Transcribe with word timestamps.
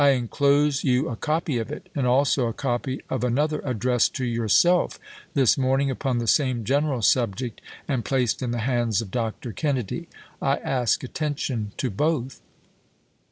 I 0.03 0.13
inclose 0.13 0.83
you 0.83 1.09
a 1.09 1.15
copy 1.15 1.59
of 1.59 1.71
it, 1.71 1.87
and 1.93 2.07
also 2.07 2.47
a 2.47 2.53
copy 2.53 3.03
of 3.07 3.23
another 3.23 3.61
addressed 3.63 4.15
to 4.15 4.25
your 4.25 4.47
self 4.49 4.97
this 5.35 5.59
morning 5.59 5.91
upon 5.91 6.17
the 6.17 6.25
same 6.25 6.63
general 6.63 7.03
subject, 7.03 7.61
and 7.61 7.63
O02 7.63 7.65
ABRA.HAM 7.67 7.97
LINCOLN 7.97 7.97
Chap. 7.97 7.99
xxi. 7.99 8.09
placed 8.09 8.41
ill 8.41 8.49
the 8.49 8.57
hands 8.57 9.01
of 9.03 9.11
Dr. 9.11 9.51
Kennedy. 9.53 10.09
I 10.41 10.57
ask 10.57 11.03
attention 11.03 11.73
to 11.77 11.91
both. 11.91 12.41